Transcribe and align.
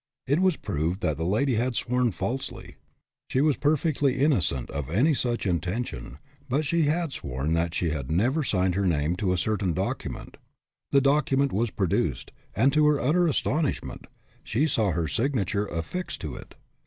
It 0.25 0.39
was 0.39 0.57
proved 0.57 1.01
that 1.01 1.17
the 1.17 1.25
lady 1.25 1.57
had 1.57 1.75
sworn 1.75 2.11
falsely. 2.11 2.77
She 3.29 3.39
was 3.39 3.55
perfectly 3.55 4.17
innocent 4.19 4.71
of 4.71 4.89
any 4.89 5.13
such 5.13 5.45
inten 5.45 5.85
tion, 5.85 6.17
but 6.49 6.65
she 6.65 6.85
had 6.85 7.13
sworn 7.13 7.53
that 7.53 7.75
she 7.75 7.91
had 7.91 8.09
never 8.09 8.43
signed 8.43 8.73
her 8.73 8.87
name 8.87 9.15
to 9.17 9.31
a 9.31 9.37
certain 9.37 9.73
document. 9.73 10.37
The 10.91 11.01
document 11.01 11.51
was 11.51 11.69
produced, 11.69 12.31
and, 12.55 12.73
to 12.73 12.87
her 12.87 12.99
utter 12.99 13.27
astonishment, 13.27 14.07
she 14.43 14.65
saw 14.65 14.89
her 14.89 15.07
signature 15.07 15.67
affixed 15.67 16.19
to 16.21 16.33
it. 16.33 16.55